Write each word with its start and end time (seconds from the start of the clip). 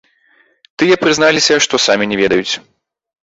Тыя 0.83 0.95
прызналіся, 1.03 1.55
што 1.65 1.75
самі 1.85 2.09
не 2.13 2.17
ведаюць. 2.23 2.53